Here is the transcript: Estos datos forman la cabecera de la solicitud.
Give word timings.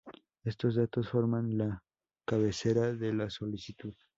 Estos 0.43 0.73
datos 0.77 1.09
forman 1.09 1.55
la 1.59 1.83
cabecera 2.25 2.91
de 2.91 3.13
la 3.13 3.29
solicitud. 3.29 3.93